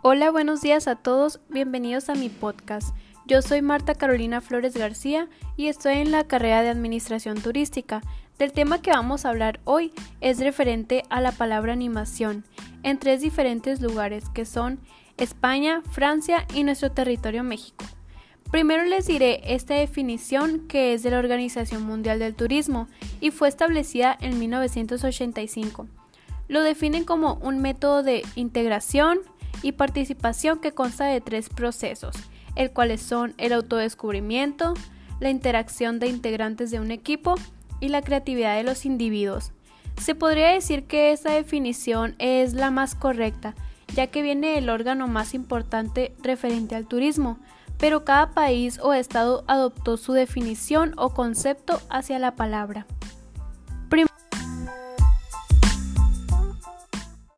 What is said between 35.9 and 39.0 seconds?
de integrantes de un equipo y la creatividad de los